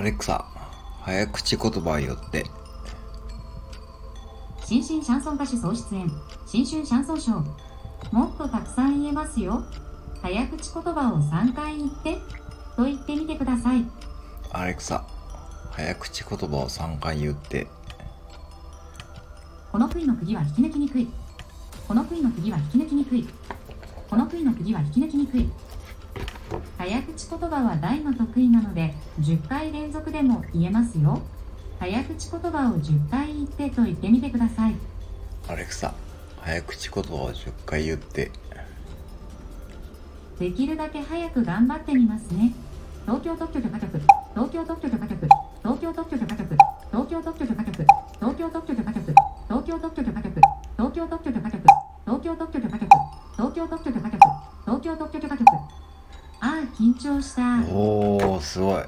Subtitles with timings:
[0.00, 0.46] アレクサ、
[1.02, 2.46] 早口言葉を言って。
[4.64, 6.10] 新進シャンソン歌手総出演。
[6.46, 7.44] 新春シャンソンショー
[8.10, 9.62] もっとたくさん言えますよ。
[10.22, 12.16] 早口言葉を3回言って。
[12.76, 13.84] と言ってみてください。
[14.52, 15.04] アレクサ、
[15.72, 17.66] 早口言葉を3回言って。
[19.70, 21.08] この杭の釘は引き抜きにくい。
[21.86, 23.28] この杭の釘は引き抜きにくい。
[24.08, 25.50] この杭の釘は引き抜きにくい
[26.80, 31.20] 早口言葉は大の得意なので10回連続でも言えますよ。
[31.78, 34.74] 早口言葉を10回言ってと言ってみてください。
[35.46, 35.92] アレクサ、
[36.38, 38.30] 早口言葉を10回言って。
[40.38, 42.54] できるだけ早く頑張ってみますね。
[43.04, 44.00] 東京特許許可局
[44.32, 45.28] 東京特許許可局
[45.62, 46.56] 東京特許許可局
[46.92, 47.84] 東京特許許可局
[48.18, 49.04] 東京特許許可局
[49.48, 50.40] 東京特許許可局
[50.78, 51.60] 東京特許許可局
[52.06, 52.88] 東京特許許可局
[53.36, 54.18] 東京特許許可局
[54.64, 55.44] 東京特許許可局
[56.42, 58.82] ああ緊張したおお、すごい。